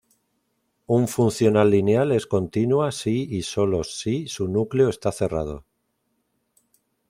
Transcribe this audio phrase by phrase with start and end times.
[0.95, 5.63] Un funcional lineal es continua si y sólo si su núcleo está cerrado.